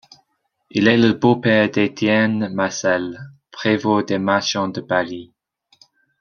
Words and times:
Il 0.71 0.87
est 0.87 0.97
le 0.97 1.13
beau-père 1.13 1.69
d'Étienne 1.69 2.49
Marcel, 2.55 3.19
prévôt 3.51 4.01
des 4.01 4.17
marchands 4.17 4.69
de 4.69 4.81
Paris. 4.81 5.31